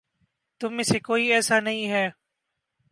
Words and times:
تم 0.61 0.75
میں 0.75 0.83
سے 0.83 0.99
کوئی 0.99 1.31
ایسا 1.33 1.59
نہیں 1.59 1.89
ہے 1.89 2.05